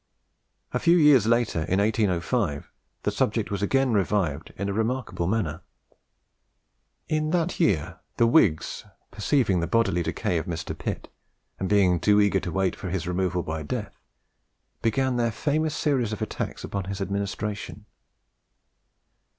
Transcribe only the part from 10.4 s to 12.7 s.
Mr. Pitt, and being too eager to